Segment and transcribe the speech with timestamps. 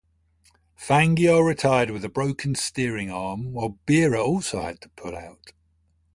[0.75, 5.53] Fangio retired with a broken steering arm, while Behra also had to pull out.